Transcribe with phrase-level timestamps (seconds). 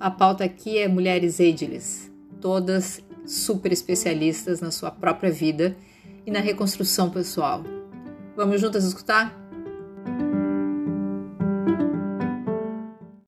[0.00, 2.08] A pauta aqui é mulheres ageless,
[2.40, 5.76] todas super especialistas na sua própria vida
[6.24, 7.64] e na reconstrução pessoal.
[8.36, 9.47] Vamos juntas escutar?